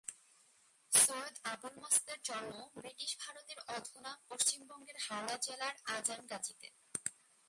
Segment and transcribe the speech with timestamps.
[0.91, 6.67] সৈয়দ আবুল মাসুদের জন্ম বৃটিশ ভারতের অধুনা পশ্চিমবঙ্গের হাওড়া জেলার আজানগাজিতে।